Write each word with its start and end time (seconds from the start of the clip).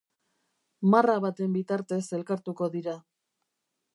Marra 0.93 1.17
baten 1.25 1.51
bitartez 1.59 2.01
elkartuko 2.19 2.73
dira. 2.79 2.99